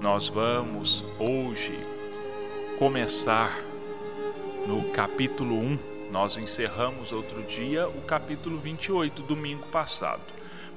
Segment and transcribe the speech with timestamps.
[0.00, 1.76] Nós vamos hoje
[2.78, 3.50] começar
[4.64, 5.78] no capítulo 1.
[6.12, 10.22] Nós encerramos outro dia o capítulo 28, domingo passado.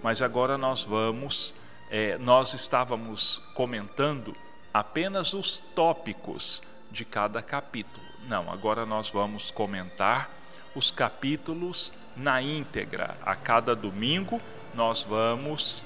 [0.02, 1.54] Mas agora nós vamos,
[1.92, 4.36] é, nós estávamos comentando
[4.74, 8.04] apenas os tópicos de cada capítulo.
[8.28, 10.32] Não, agora nós vamos comentar
[10.74, 13.16] os capítulos na íntegra.
[13.22, 14.42] A cada domingo
[14.74, 15.84] nós vamos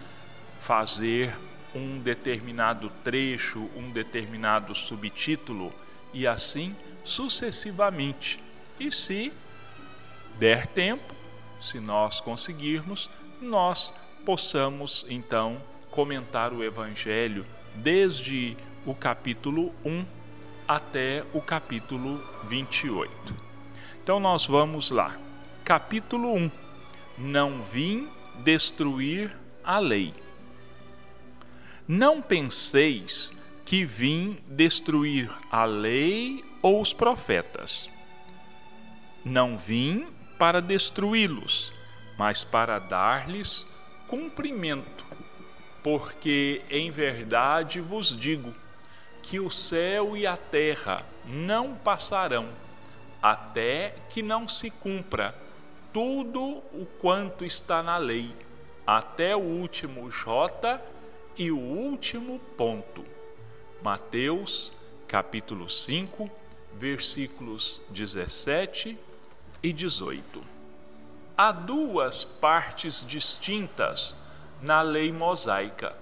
[0.62, 1.36] fazer
[1.76, 5.74] um determinado trecho, um determinado subtítulo
[6.14, 8.40] e assim sucessivamente.
[8.80, 9.32] E se
[10.40, 11.14] der tempo,
[11.62, 13.10] se nós conseguirmos,
[13.42, 13.94] nós
[14.26, 15.62] possamos então
[15.92, 18.56] comentar o Evangelho desde
[18.86, 20.06] o capítulo 1
[20.68, 23.34] até o capítulo 28.
[24.04, 25.18] Então nós vamos lá.
[25.64, 26.52] Capítulo 1.
[27.18, 28.10] Não vim
[28.44, 30.14] destruir a lei.
[31.88, 33.32] Não penseis
[33.64, 37.88] que vim destruir a lei ou os profetas.
[39.24, 40.08] Não vim
[40.40, 41.72] para destruí-los,
[42.18, 43.68] mas para dar-lhes
[44.08, 45.06] cumprimento.
[45.84, 48.52] Porque em verdade vos digo
[49.22, 52.50] que o céu e a terra não passarão
[53.22, 55.36] até que não se cumpra
[55.94, 58.36] tudo o quanto está na lei,
[58.86, 60.82] até o último J
[61.38, 63.06] e o último ponto.
[63.82, 64.72] Mateus,
[65.08, 66.30] capítulo 5,
[66.74, 68.98] versículos 17
[69.62, 70.42] e 18.
[71.38, 74.16] Há duas partes distintas
[74.62, 75.96] na lei mosaica.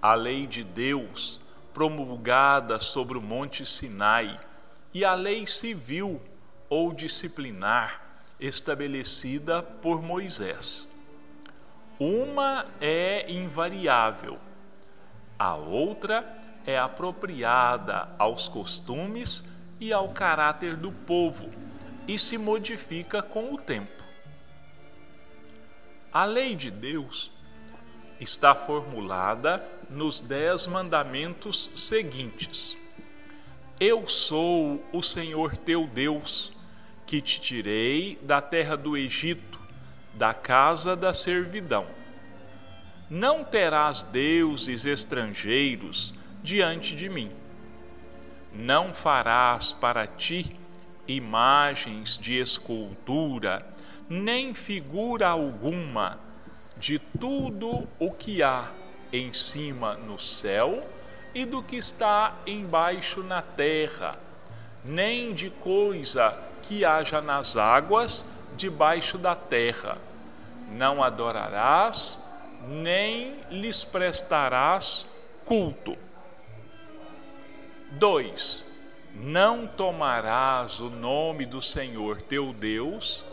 [0.00, 1.40] A lei de Deus,
[1.72, 4.38] promulgada sobre o Monte Sinai,
[4.92, 6.20] e a lei civil
[6.68, 8.02] ou disciplinar,
[8.40, 10.88] estabelecida por Moisés.
[12.04, 14.36] Uma é invariável,
[15.38, 16.36] a outra
[16.66, 19.44] é apropriada aos costumes
[19.78, 21.48] e ao caráter do povo
[22.08, 24.02] e se modifica com o tempo.
[26.12, 27.30] A lei de Deus
[28.18, 32.76] está formulada nos dez mandamentos seguintes:
[33.78, 36.52] Eu sou o Senhor teu Deus,
[37.06, 39.61] que te tirei da terra do Egito
[40.14, 41.86] da casa da servidão.
[43.08, 47.30] Não terás deuses estrangeiros diante de mim.
[48.52, 50.56] Não farás para ti
[51.06, 53.66] imagens de escultura,
[54.08, 56.18] nem figura alguma
[56.76, 58.70] de tudo o que há
[59.12, 60.86] em cima no céu
[61.34, 64.18] e do que está embaixo na terra,
[64.84, 68.24] nem de coisa que haja nas águas
[68.56, 69.98] debaixo da terra.
[70.70, 72.20] Não adorarás,
[72.66, 75.06] nem lhes prestarás
[75.44, 75.96] culto.
[77.92, 78.64] 2.
[79.14, 83.24] Não tomarás o nome do Senhor teu Deus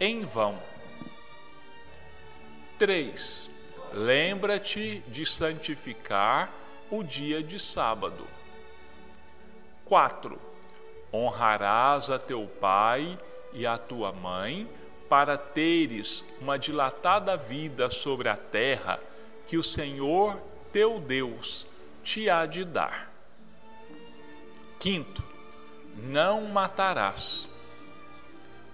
[0.00, 0.58] em vão.
[2.78, 3.48] 3.
[3.92, 6.50] Lembra-te de santificar
[6.90, 8.26] o dia de sábado.
[9.84, 10.40] 4.
[11.12, 13.31] Honrarás a teu pai e
[13.66, 14.68] a tua mãe,
[15.08, 18.98] para teres uma dilatada vida sobre a terra
[19.46, 20.40] que o Senhor
[20.72, 21.66] teu Deus
[22.02, 23.12] te há de dar.
[24.80, 25.22] Quinto,
[25.96, 27.48] não matarás.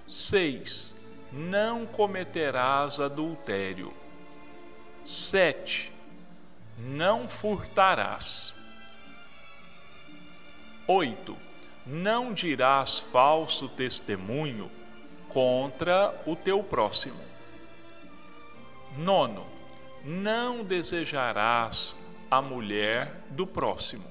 [0.07, 0.95] Seis,
[1.33, 3.93] não cometerás adultério.
[5.05, 5.93] Sete,
[6.79, 8.55] não furtarás.
[10.87, 11.37] Oito,
[11.89, 14.71] não dirás falso testemunho
[15.27, 17.19] contra o teu próximo.
[18.99, 19.47] Nono,
[20.05, 21.97] não desejarás
[22.31, 24.05] a mulher do próximo.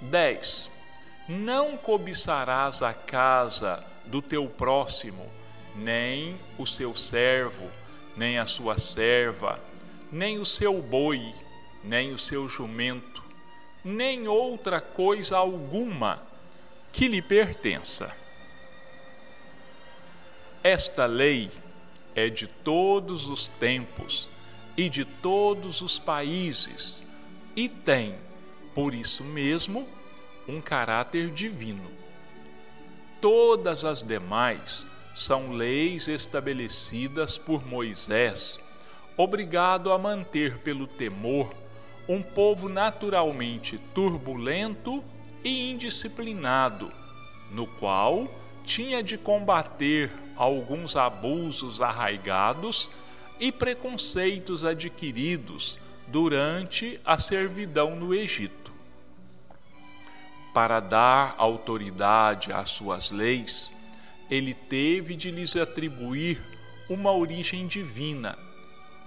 [0.00, 0.68] 10.
[1.28, 5.30] Não cobiçarás a casa do teu próximo,
[5.76, 7.70] nem o seu servo,
[8.16, 9.60] nem a sua serva,
[10.10, 11.32] nem o seu boi,
[11.84, 13.22] nem o seu jumento,
[13.84, 16.28] nem outra coisa alguma
[16.92, 18.14] que lhe pertença.
[20.62, 21.50] Esta lei
[22.14, 24.28] é de todos os tempos
[24.76, 27.02] e de todos os países
[27.56, 28.14] e tem,
[28.74, 29.88] por isso mesmo,
[30.46, 31.90] um caráter divino.
[33.20, 38.58] Todas as demais são leis estabelecidas por Moisés,
[39.16, 41.54] obrigado a manter pelo temor
[42.08, 45.04] um povo naturalmente turbulento
[45.44, 46.90] e indisciplinado,
[47.50, 48.26] no qual
[48.64, 52.88] tinha de combater alguns abusos arraigados
[53.38, 58.70] e preconceitos adquiridos durante a servidão no Egito.
[60.52, 63.70] Para dar autoridade às suas leis,
[64.30, 66.38] ele teve de lhes atribuir
[66.88, 68.38] uma origem divina,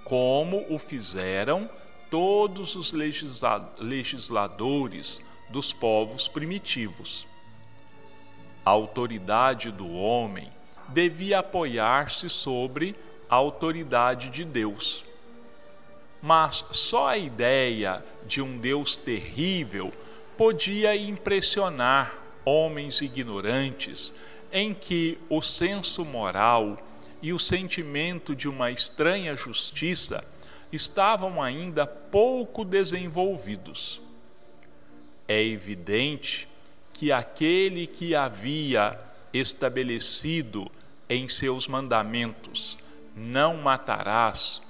[0.04, 1.70] como o fizeram
[2.10, 5.22] todos os legisladores
[5.54, 7.28] dos povos primitivos.
[8.66, 10.52] A autoridade do homem
[10.90, 12.96] devia apoiar-se sobre
[13.30, 15.06] a autoridade de Deus.
[16.20, 19.94] Mas só a ideia de um Deus terrível
[20.36, 24.12] podia impressionar homens ignorantes
[24.52, 26.80] em que o senso moral
[27.22, 30.24] e o sentimento de uma estranha justiça
[30.72, 34.03] estavam ainda pouco desenvolvidos.
[35.28, 36.48] É evidente
[36.92, 39.00] que aquele que havia
[39.34, 40.72] estabelecido
[41.10, 42.78] em seus mandamentos:
[43.16, 44.62] não matarás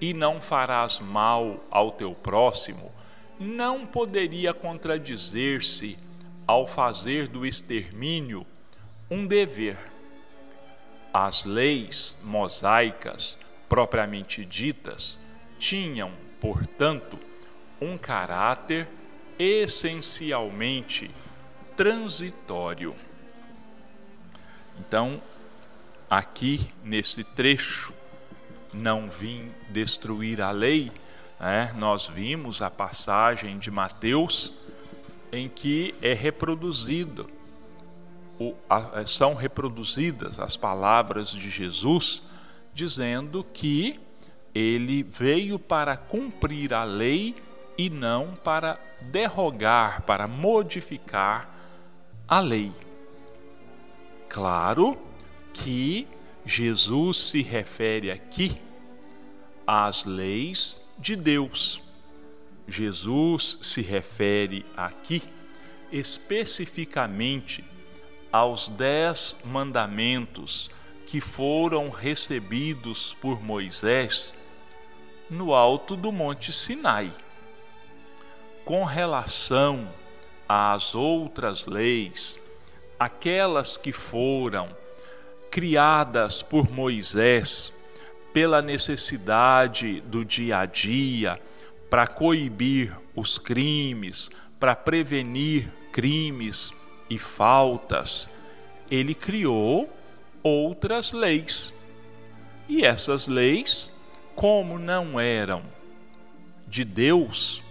[0.00, 2.92] e não farás mal ao teu próximo,
[3.38, 5.98] não poderia contradizer-se
[6.46, 8.46] ao fazer do extermínio
[9.10, 9.78] um dever.
[11.12, 15.18] As leis mosaicas, propriamente ditas,
[15.58, 17.18] tinham, portanto,
[17.80, 18.88] um caráter
[19.38, 21.10] essencialmente
[21.76, 22.94] transitório.
[24.78, 25.22] Então,
[26.08, 27.92] aqui nesse trecho,
[28.72, 30.90] não vim destruir a lei,
[31.38, 31.72] né?
[31.76, 34.52] nós vimos a passagem de Mateus
[35.32, 37.28] em que é reproduzido,
[38.38, 42.22] o, a, são reproduzidas as palavras de Jesus
[42.72, 44.00] dizendo que
[44.54, 47.34] ele veio para cumprir a lei
[47.76, 51.54] e não para derrogar, para modificar
[52.26, 52.72] a lei.
[54.28, 54.98] Claro
[55.52, 56.06] que
[56.44, 58.60] Jesus se refere aqui
[59.66, 61.82] às leis de Deus.
[62.66, 65.22] Jesus se refere aqui
[65.92, 67.64] especificamente
[68.32, 70.70] aos dez mandamentos
[71.06, 74.32] que foram recebidos por Moisés
[75.30, 77.12] no alto do Monte Sinai.
[78.64, 79.88] Com relação
[80.48, 82.38] às outras leis,
[82.98, 84.68] aquelas que foram
[85.50, 87.72] criadas por Moisés
[88.32, 91.40] pela necessidade do dia a dia,
[91.88, 96.72] para coibir os crimes, para prevenir crimes
[97.08, 98.28] e faltas,
[98.90, 99.88] ele criou
[100.42, 101.72] outras leis.
[102.68, 103.92] E essas leis
[104.34, 105.62] como não eram
[106.66, 107.62] de Deus,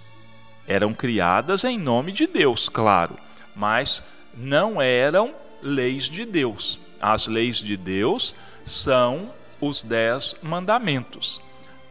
[0.68, 3.18] eram criadas em nome de Deus, claro,
[3.56, 6.80] mas não eram leis de Deus.
[7.00, 11.42] As leis de Deus são os dez mandamentos.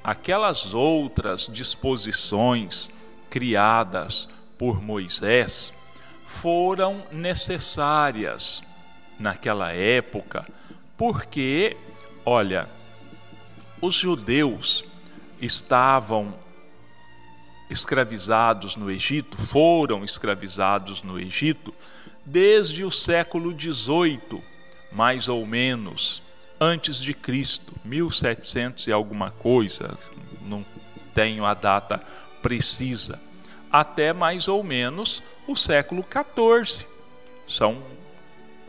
[0.03, 2.91] Aquelas outras disposições
[3.31, 4.29] criadas
[4.59, 5.73] por Moisés
[6.27, 8.63] foram necessárias
[9.19, 10.47] naquela época,
[10.97, 11.77] porque,
[12.25, 12.69] olha,
[13.81, 14.85] os judeus
[15.41, 16.35] estavam
[17.73, 21.75] escravizados no Egito, foram escravizados no Egito
[22.25, 24.43] desde o século XVIII,
[24.93, 26.23] mais ou menos,
[26.61, 29.99] antes de Cristo, 1700 e alguma coisa,
[30.43, 30.65] não
[31.15, 32.01] tenho a data
[32.41, 33.21] precisa,
[33.71, 36.87] até mais ou menos o século XIV.
[37.49, 37.83] São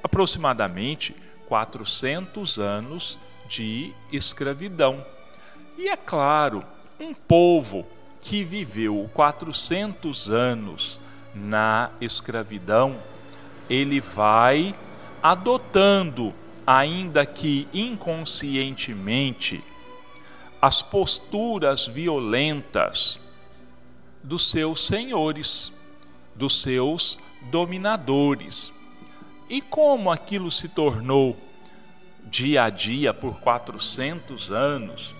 [0.03, 1.15] aproximadamente
[1.47, 5.05] 400 anos de escravidão.
[5.77, 6.63] E é claro,
[6.99, 7.85] um povo
[8.23, 10.99] que viveu 400 anos
[11.35, 12.97] na escravidão,
[13.69, 14.73] ele vai
[15.21, 16.33] adotando,
[16.65, 19.61] ainda que inconscientemente,
[20.61, 23.19] as posturas violentas
[24.23, 25.73] dos seus senhores,
[26.33, 27.19] dos seus
[27.51, 28.71] dominadores.
[29.49, 31.37] E como aquilo se tornou
[32.25, 35.13] dia a dia por 400 anos,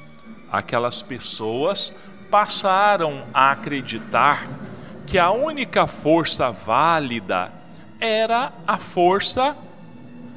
[0.50, 1.94] aquelas pessoas
[2.34, 4.50] passaram a acreditar
[5.06, 7.54] que a única força válida
[8.00, 9.56] era a força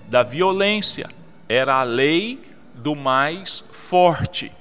[0.06, 1.08] da violência,
[1.48, 4.52] era a lei do mais forte.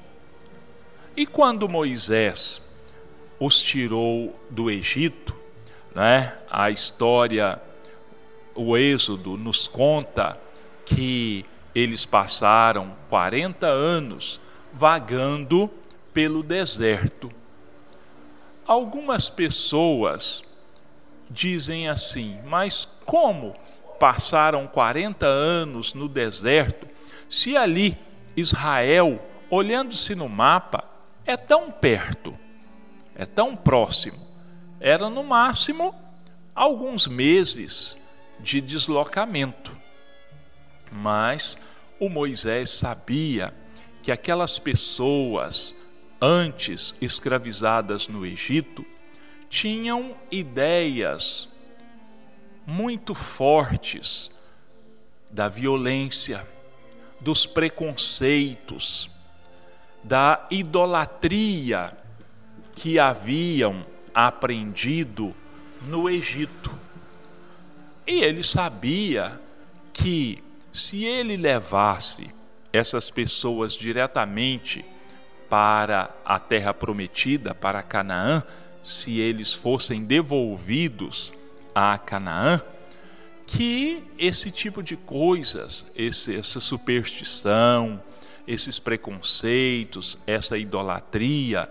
[1.13, 2.61] E quando Moisés
[3.37, 5.35] os tirou do Egito,
[5.93, 6.35] né?
[6.49, 7.61] A história,
[8.55, 10.37] o Êxodo nos conta
[10.85, 11.43] que
[11.75, 14.39] eles passaram 40 anos
[14.71, 15.69] vagando
[16.15, 17.31] pelo deserto.
[18.65, 20.43] Algumas pessoas
[21.29, 23.53] dizem assim: mas como
[23.99, 26.87] passaram 40 anos no deserto
[27.29, 27.95] se ali
[28.35, 30.83] Israel, olhando-se no mapa,
[31.23, 32.35] é tão perto?
[33.15, 34.19] é tão próximo.
[34.79, 35.95] Era no máximo
[36.53, 37.97] alguns meses
[38.39, 39.71] de deslocamento.
[40.91, 41.57] Mas
[41.99, 43.53] o Moisés sabia
[44.03, 45.73] que aquelas pessoas
[46.21, 48.85] antes escravizadas no Egito
[49.49, 51.49] tinham ideias
[52.65, 54.31] muito fortes
[55.29, 56.47] da violência,
[57.19, 59.09] dos preconceitos,
[60.03, 61.95] da idolatria
[62.73, 65.35] que haviam aprendido
[65.87, 66.71] no Egito.
[68.07, 69.39] E ele sabia
[69.93, 72.29] que se ele levasse
[72.71, 74.85] essas pessoas diretamente
[75.55, 78.43] para a terra prometida, para Canaã,
[78.83, 81.33] se eles fossem devolvidos
[81.73, 82.61] a Canaã,
[83.47, 88.03] que esse tipo de coisas, esse, essa superstição,
[88.45, 91.69] esses preconceitos, essa idolatria,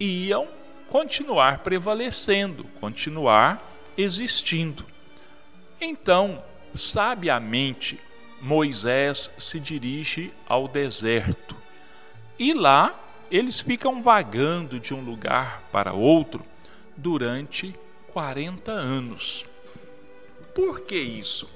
[0.00, 0.48] iam
[0.88, 4.84] continuar prevalecendo, continuar existindo.
[5.80, 6.42] Então,
[6.74, 8.00] sabiamente,
[8.42, 11.59] Moisés se dirige ao deserto.
[12.40, 12.98] E lá
[13.30, 16.42] eles ficam vagando de um lugar para outro
[16.96, 17.78] durante
[18.14, 19.44] 40 anos.
[20.54, 21.46] Por que isso?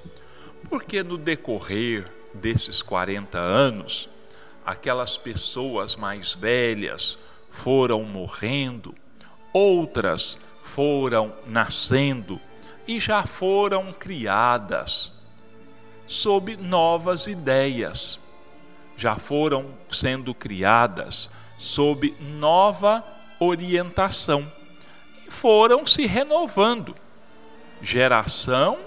[0.68, 4.10] Porque no decorrer desses 40 anos,
[4.62, 8.94] aquelas pessoas mais velhas foram morrendo,
[9.54, 12.38] outras foram nascendo
[12.86, 15.10] e já foram criadas
[16.06, 18.20] sob novas ideias,
[18.96, 23.04] já foram sendo criadas sob nova
[23.38, 24.50] orientação
[25.26, 26.94] e foram se renovando,
[27.80, 28.78] geração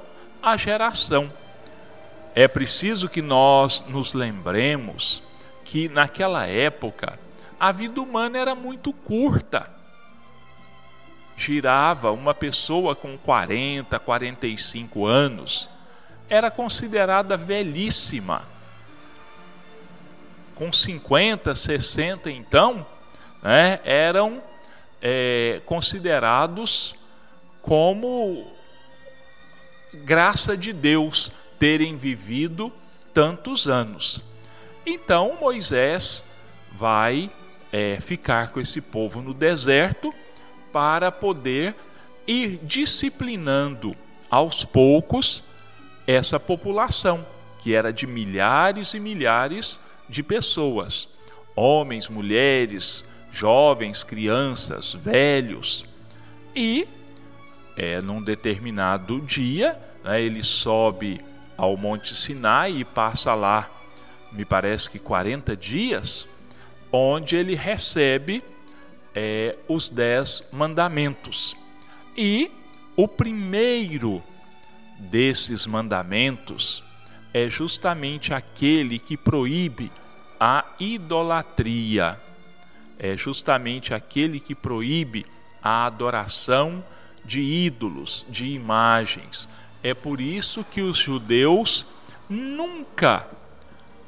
[0.41, 1.31] a geração.
[2.33, 5.23] É preciso que nós nos lembremos
[5.65, 7.19] que naquela época
[7.59, 9.69] a vida humana era muito curta.
[11.35, 15.69] Girava uma pessoa com 40, 45 anos,
[16.29, 18.43] era considerada velhíssima.
[20.57, 22.83] Com 50, 60, então,
[23.43, 24.41] né, eram
[24.99, 26.95] é, considerados
[27.61, 28.43] como
[29.93, 32.73] graça de Deus terem vivido
[33.13, 34.23] tantos anos.
[34.83, 36.23] Então Moisés
[36.71, 37.29] vai
[37.71, 40.11] é, ficar com esse povo no deserto
[40.73, 41.75] para poder
[42.25, 43.95] ir disciplinando
[44.29, 45.43] aos poucos
[46.07, 47.25] essa população,
[47.59, 51.07] que era de milhares e milhares de pessoas,
[51.55, 55.85] homens, mulheres, jovens, crianças, velhos.
[56.55, 56.87] E
[57.75, 61.21] é, num determinado dia, né, ele sobe
[61.55, 63.69] ao Monte Sinai e passa lá,
[64.31, 66.27] me parece que 40 dias,
[66.91, 68.43] onde ele recebe
[69.13, 71.55] é, os dez mandamentos.
[72.15, 72.51] E
[72.95, 74.23] o primeiro
[74.99, 76.83] desses mandamentos
[77.37, 79.91] é justamente aquele que proíbe
[80.39, 82.19] a idolatria.
[82.97, 85.23] É justamente aquele que proíbe
[85.61, 86.83] a adoração
[87.23, 89.47] de ídolos, de imagens.
[89.83, 91.85] É por isso que os judeus
[92.27, 93.27] nunca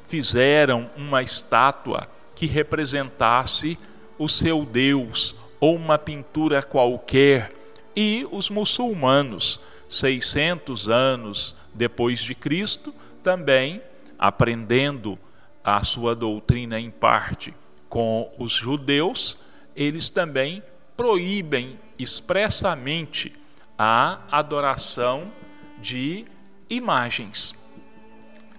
[0.08, 3.78] fizeram uma estátua que representasse
[4.18, 7.54] o seu Deus ou uma pintura qualquer.
[7.94, 13.82] E os muçulmanos 600 anos depois de Cristo, também
[14.18, 15.18] aprendendo
[15.64, 17.54] a sua doutrina em parte
[17.88, 19.36] com os judeus,
[19.74, 20.62] eles também
[20.96, 23.32] proíbem expressamente
[23.78, 25.32] a adoração
[25.78, 26.26] de
[26.68, 27.54] imagens.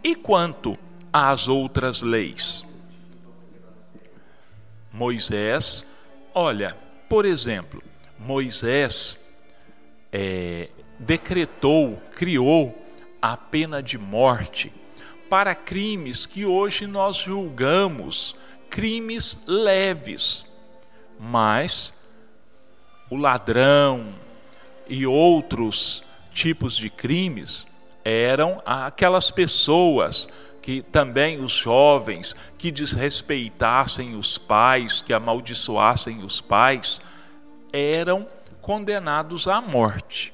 [0.03, 0.77] E quanto
[1.13, 2.65] às outras leis?
[4.91, 5.85] Moisés,
[6.33, 6.75] olha,
[7.07, 7.81] por exemplo,
[8.19, 9.17] Moisés
[10.11, 12.77] é, decretou, criou
[13.21, 14.73] a pena de morte
[15.29, 18.35] para crimes que hoje nós julgamos
[18.69, 20.45] crimes leves,
[21.19, 21.93] mas
[23.09, 24.13] o ladrão
[24.87, 27.67] e outros tipos de crimes
[28.03, 30.27] eram aquelas pessoas
[30.61, 37.01] que também os jovens que desrespeitassem os pais, que amaldiçoassem os pais,
[37.73, 38.27] eram
[38.61, 40.33] condenados à morte.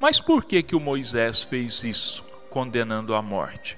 [0.00, 3.76] Mas por que que o Moisés fez isso, condenando à morte?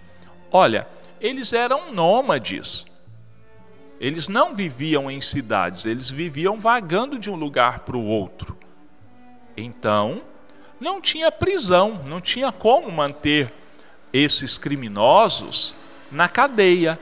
[0.52, 0.86] Olha,
[1.20, 2.86] eles eram nômades.
[3.98, 8.56] Eles não viviam em cidades, eles viviam vagando de um lugar para o outro.
[9.56, 10.22] Então,
[10.80, 13.52] não tinha prisão, não tinha como manter
[14.12, 15.74] esses criminosos
[16.10, 16.98] na cadeia.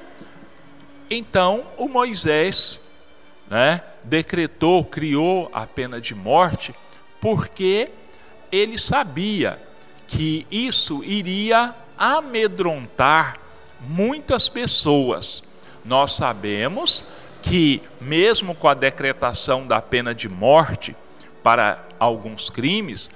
[1.10, 2.80] Então, o Moisés
[3.50, 6.74] né, decretou, criou a pena de morte,
[7.20, 7.90] porque
[8.50, 9.60] ele sabia
[10.06, 13.38] que isso iria amedrontar
[13.80, 15.42] muitas pessoas.
[15.84, 17.04] Nós sabemos
[17.42, 20.94] que, mesmo com a decretação da pena de morte
[21.42, 23.10] para alguns crimes,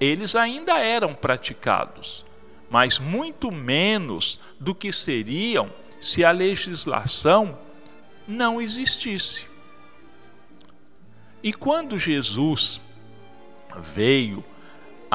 [0.00, 2.24] eles ainda eram praticados,
[2.68, 7.58] mas muito menos do que seriam se a legislação
[8.26, 9.46] não existisse.
[11.42, 12.80] E quando Jesus
[13.94, 14.44] veio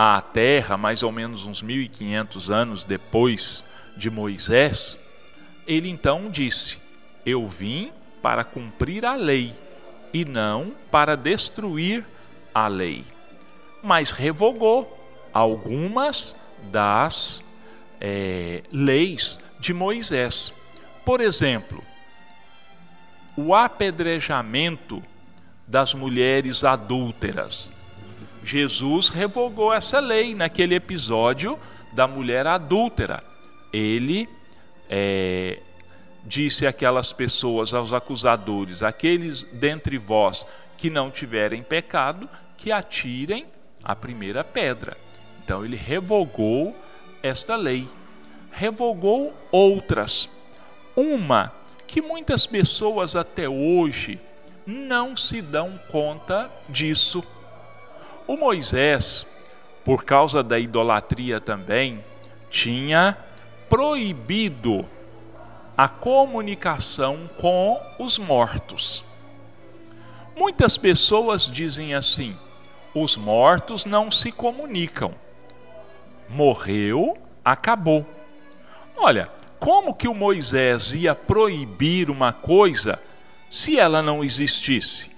[0.01, 3.65] à terra, mais ou menos uns 1500 anos depois
[3.97, 4.97] de Moisés,
[5.67, 6.77] ele então disse:
[7.25, 7.91] Eu vim
[8.21, 9.53] para cumprir a lei
[10.13, 12.05] e não para destruir
[12.55, 13.03] a lei.
[13.83, 14.97] Mas revogou
[15.33, 16.33] algumas
[16.71, 17.43] das
[17.99, 20.53] é, leis de Moisés.
[21.03, 21.83] Por exemplo,
[23.35, 25.03] o apedrejamento
[25.67, 27.69] das mulheres adúlteras.
[28.43, 31.59] Jesus revogou essa lei naquele episódio
[31.91, 33.23] da mulher adúltera.
[33.71, 34.27] Ele
[34.89, 35.59] é,
[36.25, 40.45] disse aquelas pessoas, aos acusadores: aqueles dentre vós
[40.77, 43.45] que não tiverem pecado, que atirem
[43.83, 44.97] a primeira pedra.
[45.43, 46.75] Então ele revogou
[47.21, 47.87] esta lei.
[48.51, 50.29] Revogou outras.
[50.95, 51.53] Uma
[51.85, 54.19] que muitas pessoas até hoje
[54.65, 57.23] não se dão conta disso.
[58.29, 59.25] O Moisés,
[59.83, 62.05] por causa da idolatria também,
[62.47, 63.17] tinha
[63.67, 64.87] proibido
[65.75, 69.03] a comunicação com os mortos.
[70.37, 72.37] Muitas pessoas dizem assim:
[72.93, 75.11] os mortos não se comunicam.
[76.29, 78.05] Morreu, acabou.
[78.95, 79.27] Olha,
[79.59, 82.99] como que o Moisés ia proibir uma coisa
[83.49, 85.09] se ela não existisse?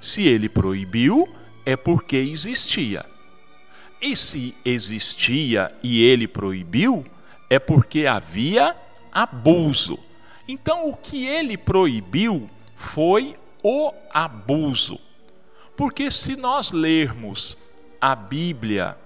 [0.00, 1.28] Se ele proibiu,
[1.64, 3.06] é porque existia.
[4.00, 7.04] E se existia e ele proibiu,
[7.48, 8.76] é porque havia
[9.12, 9.98] abuso.
[10.46, 14.98] Então, o que ele proibiu foi o abuso.
[15.76, 17.56] Porque se nós lermos
[18.00, 18.96] a Bíblia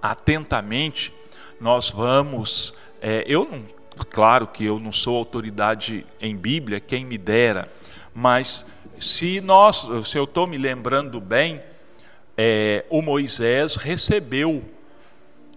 [0.00, 1.12] atentamente,
[1.60, 2.74] nós vamos.
[3.00, 3.64] É, eu não,
[4.10, 7.70] claro que eu não sou autoridade em Bíblia, quem me dera,
[8.14, 8.64] mas
[9.00, 11.62] se nós, se eu estou me lembrando bem,
[12.36, 14.64] é, o Moisés recebeu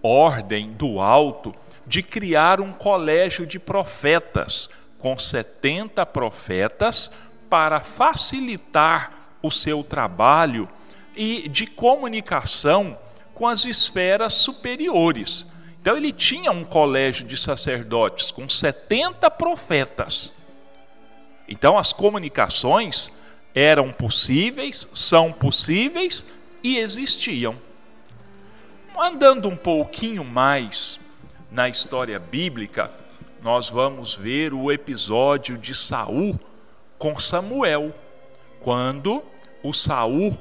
[0.02, 1.54] ordem do alto
[1.86, 7.10] de criar um colégio de profetas, com 70 profetas,
[7.48, 10.68] para facilitar o seu trabalho
[11.14, 12.98] e de comunicação
[13.34, 15.46] com as esferas superiores.
[15.80, 20.32] Então ele tinha um colégio de sacerdotes com 70 profetas.
[21.48, 23.10] Então as comunicações
[23.54, 26.26] eram possíveis, são possíveis
[26.62, 27.56] e existiam.
[28.98, 31.00] Andando um pouquinho mais
[31.50, 32.90] na história bíblica,
[33.42, 36.38] nós vamos ver o episódio de Saul
[36.98, 37.92] com Samuel,
[38.60, 39.22] quando
[39.62, 40.38] o Saul,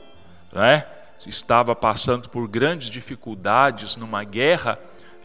[0.52, 0.86] né,
[1.26, 4.78] estava passando por grandes dificuldades numa guerra,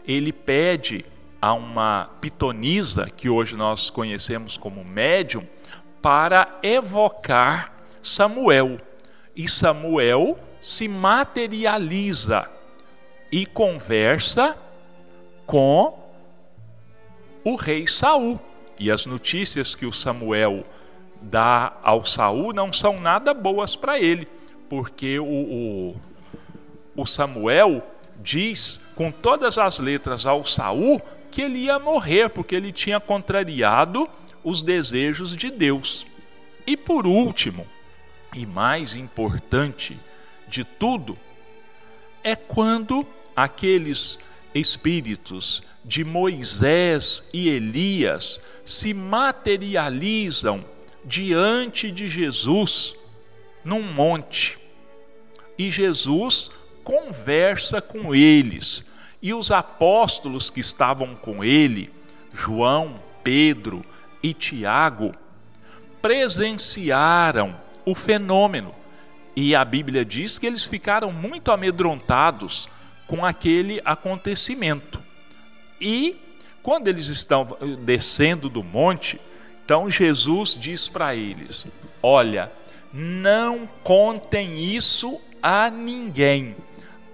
[0.05, 1.05] ele pede
[1.39, 5.45] a uma pitonisa, que hoje nós conhecemos como médium,
[6.01, 8.79] para evocar Samuel.
[9.35, 12.49] E Samuel se materializa
[13.31, 14.57] e conversa
[15.45, 15.97] com
[17.43, 18.39] o rei Saul.
[18.79, 20.65] E as notícias que o Samuel
[21.21, 24.27] dá ao Saul não são nada boas para ele,
[24.69, 25.95] porque o, o,
[26.95, 27.81] o Samuel
[28.21, 34.07] diz com todas as letras ao Saul que ele ia morrer, porque ele tinha contrariado
[34.43, 36.05] os desejos de Deus.
[36.65, 37.65] E por último,
[38.35, 39.97] e mais importante
[40.47, 41.17] de tudo,
[42.23, 44.17] é quando aqueles
[44.53, 50.63] espíritos de Moisés e Elias se materializam
[51.05, 52.95] diante de Jesus
[53.63, 54.57] num monte.
[55.57, 56.51] E Jesus
[56.83, 58.83] conversa com eles.
[59.21, 61.91] E os apóstolos que estavam com ele,
[62.33, 63.83] João, Pedro
[64.21, 65.13] e Tiago,
[66.01, 68.75] presenciaram o fenômeno.
[69.33, 72.67] E a Bíblia diz que eles ficaram muito amedrontados
[73.07, 75.01] com aquele acontecimento.
[75.79, 76.17] E
[76.61, 79.21] quando eles estão descendo do monte,
[79.63, 81.65] então Jesus diz para eles:
[82.03, 82.51] Olha,
[82.91, 86.57] não contem isso a ninguém,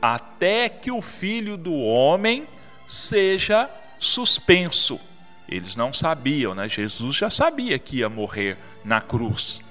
[0.01, 2.47] até que o filho do homem
[2.87, 4.99] seja suspenso.
[5.47, 6.67] Eles não sabiam, né?
[6.67, 9.61] Jesus já sabia que ia morrer na cruz.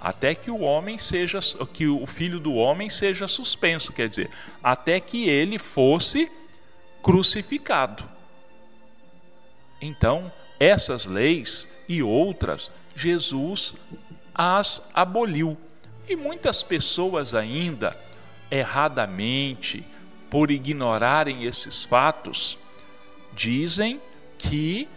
[0.00, 1.40] Até que o homem seja
[1.72, 4.30] que o filho do homem seja suspenso, quer dizer,
[4.62, 6.30] até que ele fosse
[7.02, 8.04] crucificado.
[9.80, 13.74] Então, essas leis e outras, Jesus
[14.34, 15.56] as aboliu.
[16.08, 17.98] E muitas pessoas ainda,
[18.50, 19.84] erradamente,
[20.30, 22.56] por ignorarem esses fatos,
[23.32, 24.00] dizem
[24.36, 24.88] que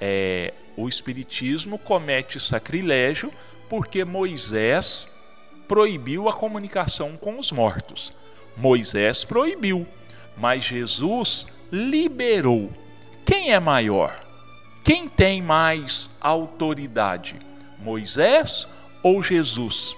[0.00, 3.32] é, o Espiritismo comete sacrilégio
[3.68, 5.08] porque Moisés
[5.66, 8.12] proibiu a comunicação com os mortos.
[8.56, 9.86] Moisés proibiu,
[10.36, 12.72] mas Jesus liberou.
[13.24, 14.18] Quem é maior?
[14.82, 17.36] Quem tem mais autoridade?
[17.78, 18.66] Moisés
[19.02, 19.94] ou Jesus?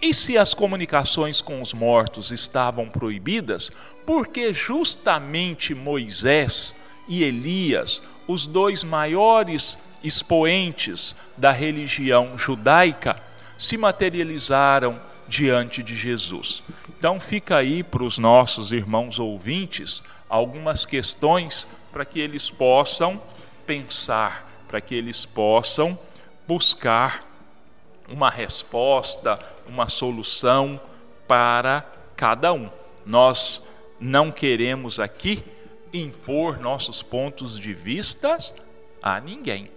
[0.00, 3.72] E se as comunicações com os mortos estavam proibidas,
[4.06, 6.74] porque justamente Moisés
[7.08, 13.20] e Elias, os dois maiores expoentes da religião judaica,
[13.58, 16.62] se materializaram diante de Jesus.
[16.88, 23.20] Então fica aí para os nossos irmãos ouvintes algumas questões para que eles possam
[23.66, 25.98] pensar, para que eles possam
[26.46, 27.24] buscar
[28.08, 30.80] uma resposta, uma solução
[31.26, 31.86] para
[32.16, 32.68] cada um.
[33.06, 33.62] Nós
[33.98, 35.42] não queremos aqui
[35.92, 38.36] impor nossos pontos de vista
[39.02, 39.70] a ninguém.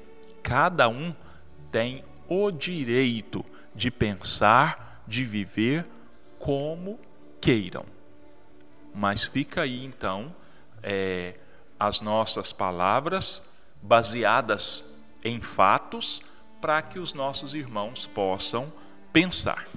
[0.48, 1.14] Cada um
[1.70, 5.86] tem o direito de pensar, de viver
[6.40, 6.98] como
[7.42, 7.84] queiram.
[8.96, 10.34] Mas fica aí então
[10.82, 11.36] é,
[11.78, 13.44] as nossas palavras
[13.82, 14.86] baseadas
[15.22, 16.22] em fatos
[16.62, 18.72] para que os nossos irmãos possam
[19.12, 19.68] pensar.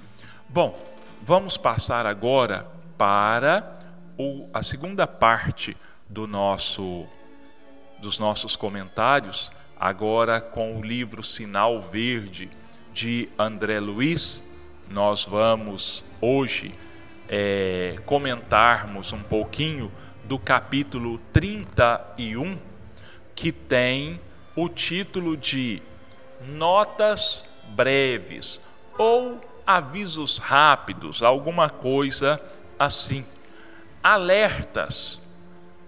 [0.47, 0.81] Bom,
[1.21, 2.65] vamos passar agora
[2.97, 3.77] para
[4.17, 5.75] o, a segunda parte
[6.07, 7.05] do nosso
[7.99, 12.51] dos nossos comentários, agora com o livro Sinal Verde
[12.93, 14.43] de André Luiz.
[14.87, 16.71] Nós vamos hoje
[17.27, 19.91] é, comentarmos um pouquinho
[20.23, 22.59] do capítulo 31
[23.33, 24.21] que tem
[24.55, 25.81] o título de
[26.47, 28.61] Notas Breves
[28.99, 32.39] ou Avisos Rápidos, alguma coisa
[32.77, 33.25] assim.
[34.03, 35.19] Alertas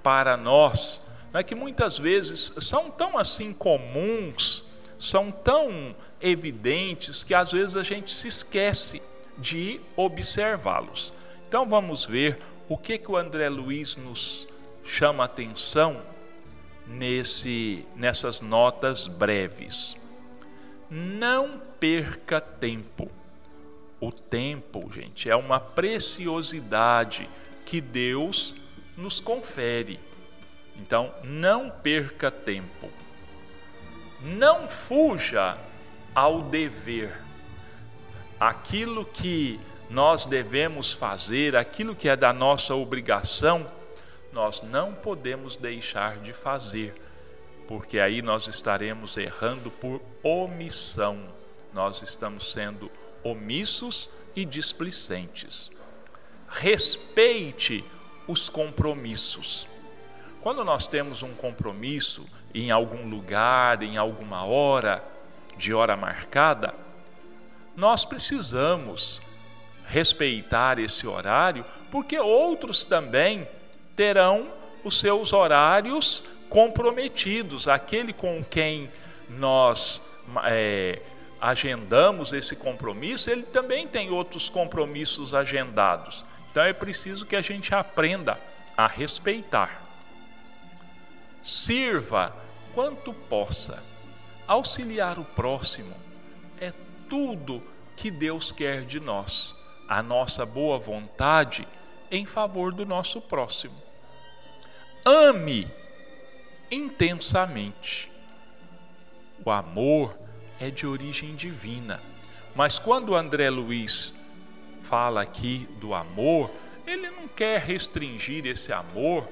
[0.01, 0.99] para nós,
[1.33, 4.63] né, que muitas vezes são tão assim comuns,
[4.99, 9.01] são tão evidentes que às vezes a gente se esquece
[9.37, 11.13] de observá-los.
[11.47, 14.47] Então vamos ver o que que o André Luiz nos
[14.85, 16.01] chama atenção
[16.87, 19.97] nesse, nessas notas breves.
[20.89, 23.09] Não perca tempo.
[23.99, 27.27] O tempo, gente, é uma preciosidade
[27.65, 28.53] que Deus
[28.97, 29.99] nos confere.
[30.77, 32.89] Então, não perca tempo.
[34.21, 35.57] Não fuja
[36.15, 37.11] ao dever.
[38.39, 39.59] Aquilo que
[39.89, 43.69] nós devemos fazer, aquilo que é da nossa obrigação,
[44.31, 46.95] nós não podemos deixar de fazer,
[47.67, 51.19] porque aí nós estaremos errando por omissão.
[51.71, 52.91] Nós estamos sendo
[53.23, 55.69] omissos e displicentes.
[56.47, 57.85] Respeite
[58.27, 59.67] os compromissos.
[60.43, 65.01] Quando nós temos um compromisso em algum lugar, em alguma hora,
[65.55, 66.75] de hora marcada,
[67.77, 69.21] nós precisamos
[69.85, 73.47] respeitar esse horário, porque outros também
[73.95, 74.51] terão
[74.83, 77.69] os seus horários comprometidos.
[77.69, 78.91] Aquele com quem
[79.29, 80.01] nós
[80.43, 81.01] é,
[81.39, 86.25] agendamos esse compromisso, ele também tem outros compromissos agendados.
[86.51, 88.37] Então é preciso que a gente aprenda
[88.75, 89.82] a respeitar.
[91.43, 92.35] Sirva
[92.73, 93.83] quanto possa.
[94.47, 95.95] Auxiliar o próximo
[96.59, 96.73] é
[97.09, 97.61] tudo
[97.95, 99.55] que Deus quer de nós.
[99.87, 101.67] A nossa boa vontade
[102.09, 103.75] em favor do nosso próximo.
[105.05, 105.67] Ame
[106.71, 108.09] intensamente.
[109.45, 110.17] O amor
[110.59, 112.01] é de origem divina,
[112.55, 114.15] mas quando André Luiz
[114.81, 116.49] fala aqui do amor,
[116.87, 119.27] ele não quer restringir esse amor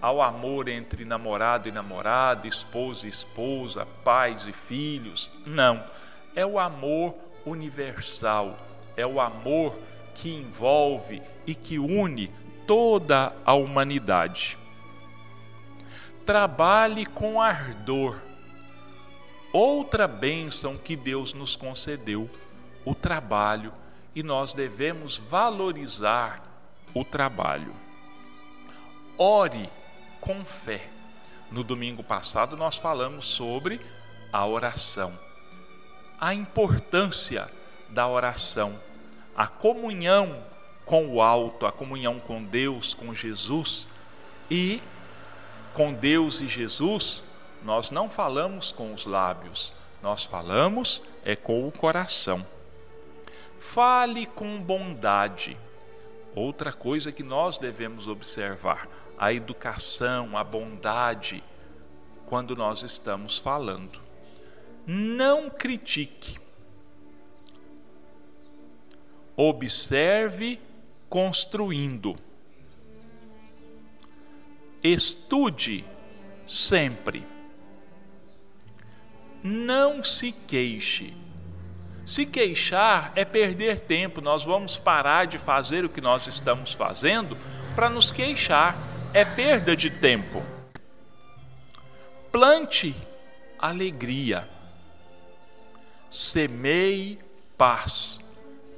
[0.00, 5.30] ao amor entre namorado e namorada, esposa e esposa, pais e filhos.
[5.46, 5.84] Não.
[6.34, 8.56] É o amor universal,
[8.96, 9.78] é o amor
[10.14, 12.30] que envolve e que une
[12.66, 14.56] toda a humanidade.
[16.24, 18.20] Trabalhe com ardor.
[19.52, 22.30] Outra bênção que Deus nos concedeu,
[22.84, 23.72] o trabalho,
[24.14, 26.42] e nós devemos valorizar
[26.94, 27.74] o trabalho.
[29.18, 29.68] Ore
[30.20, 30.88] com fé.
[31.50, 33.80] No domingo passado nós falamos sobre
[34.32, 35.18] a oração,
[36.20, 37.50] a importância
[37.88, 38.78] da oração,
[39.36, 40.44] a comunhão
[40.84, 43.88] com o alto, a comunhão com Deus, com Jesus
[44.50, 44.80] e
[45.74, 47.22] com Deus e Jesus,
[47.62, 52.44] nós não falamos com os lábios, nós falamos é com o coração.
[53.58, 55.56] Fale com bondade.
[56.34, 58.88] Outra coisa que nós devemos observar,
[59.20, 61.44] a educação, a bondade,
[62.24, 64.00] quando nós estamos falando.
[64.86, 66.38] Não critique.
[69.36, 70.58] Observe
[71.10, 72.16] construindo.
[74.82, 75.84] Estude
[76.48, 77.26] sempre.
[79.42, 81.12] Não se queixe.
[82.06, 87.36] Se queixar é perder tempo, nós vamos parar de fazer o que nós estamos fazendo
[87.76, 88.76] para nos queixar,
[89.12, 90.42] é perda de tempo.
[92.30, 92.94] Plante
[93.58, 94.48] alegria,
[96.10, 97.18] semeie
[97.58, 98.20] paz.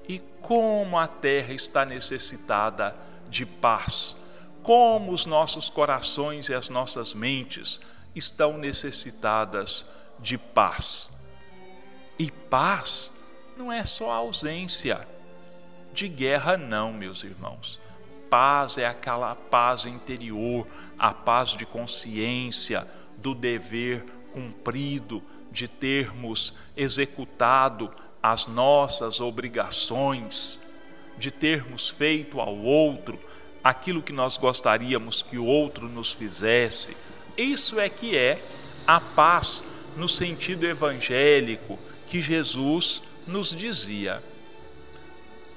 [0.08, 2.96] E como a terra está necessitada
[3.28, 4.16] de paz,
[4.62, 7.80] como os nossos corações e as nossas mentes
[8.14, 9.86] estão necessitadas
[10.18, 11.10] de paz.
[12.18, 13.12] E paz
[13.56, 15.06] não é só ausência
[15.92, 17.80] de guerra, não, meus irmãos.
[18.32, 20.66] Paz é aquela paz interior,
[20.98, 27.92] a paz de consciência, do dever cumprido, de termos executado
[28.22, 30.58] as nossas obrigações,
[31.18, 33.20] de termos feito ao outro
[33.62, 36.96] aquilo que nós gostaríamos que o outro nos fizesse.
[37.36, 38.42] Isso é que é
[38.86, 39.62] a paz
[39.94, 44.22] no sentido evangélico que Jesus nos dizia.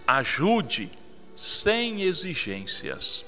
[0.05, 0.91] Ajude
[1.35, 3.25] sem exigências.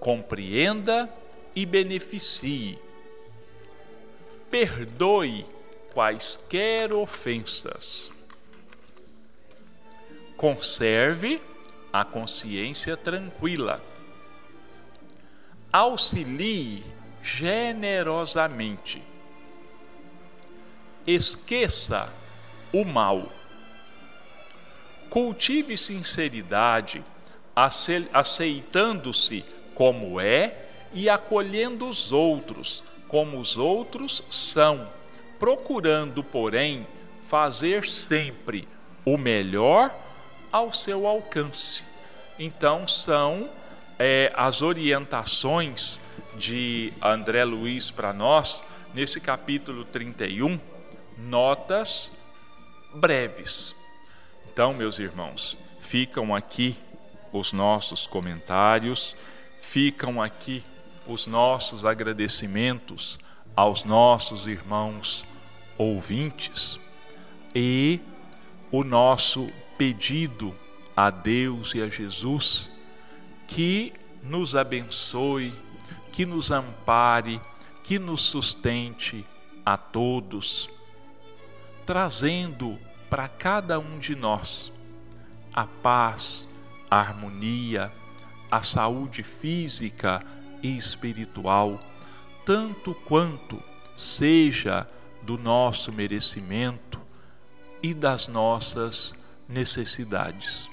[0.00, 1.12] Compreenda
[1.54, 2.78] e beneficie.
[4.50, 5.46] Perdoe
[5.92, 8.10] quaisquer ofensas.
[10.36, 11.40] Conserve
[11.92, 13.82] a consciência tranquila.
[15.72, 16.82] Auxilie
[17.22, 19.02] generosamente.
[21.06, 22.12] Esqueça
[22.72, 23.32] o mal.
[25.14, 27.04] Cultive sinceridade,
[28.12, 29.44] aceitando-se
[29.76, 32.82] como é e acolhendo os outros
[33.14, 34.90] como os outros são,
[35.38, 36.84] procurando, porém,
[37.22, 38.66] fazer sempre
[39.04, 39.94] o melhor
[40.50, 41.84] ao seu alcance.
[42.36, 43.48] Então, são
[44.00, 46.00] é, as orientações
[46.36, 50.58] de André Luiz para nós, nesse capítulo 31,
[51.16, 52.10] notas
[52.92, 53.76] breves.
[54.54, 56.76] Então, meus irmãos, ficam aqui
[57.32, 59.16] os nossos comentários,
[59.60, 60.62] ficam aqui
[61.08, 63.18] os nossos agradecimentos
[63.56, 65.26] aos nossos irmãos
[65.76, 66.78] ouvintes
[67.52, 67.98] e
[68.70, 70.56] o nosso pedido
[70.96, 72.70] a Deus e a Jesus
[73.48, 75.52] que nos abençoe,
[76.12, 77.40] que nos ampare,
[77.82, 79.26] que nos sustente
[79.66, 80.70] a todos,
[81.84, 84.72] trazendo para cada um de nós
[85.54, 86.48] a paz,
[86.90, 87.92] a harmonia,
[88.50, 90.20] a saúde física
[90.62, 91.80] e espiritual,
[92.44, 93.62] tanto quanto
[93.96, 94.86] seja
[95.22, 97.00] do nosso merecimento
[97.82, 99.14] e das nossas
[99.48, 100.68] necessidades.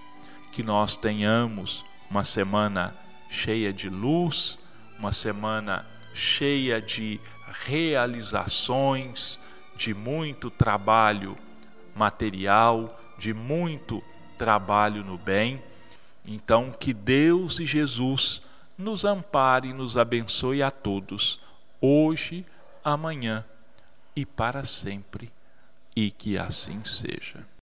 [0.51, 2.95] Que nós tenhamos uma semana
[3.29, 4.57] cheia de luz,
[4.97, 7.19] uma semana cheia de
[7.65, 9.39] realizações,
[9.75, 11.37] de muito trabalho
[11.95, 14.03] material, de muito
[14.37, 15.61] trabalho no bem.
[16.25, 18.41] Então, que Deus e Jesus
[18.77, 21.39] nos ampare e nos abençoe a todos,
[21.79, 22.45] hoje,
[22.83, 23.45] amanhã
[24.15, 25.31] e para sempre,
[25.95, 27.45] e que assim seja.